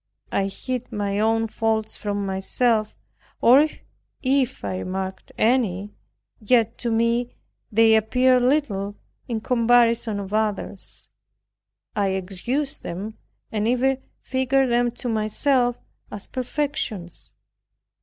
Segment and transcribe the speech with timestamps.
[0.31, 2.95] I hid my own faults from myself,
[3.39, 3.67] or
[4.23, 5.93] if I remarked any,
[6.39, 7.35] yet to me
[7.71, 8.95] they appeared little
[9.27, 11.07] in comparison of others.
[11.95, 13.13] I excused, and
[13.53, 15.77] even figured them to myself
[16.11, 17.29] as perfections.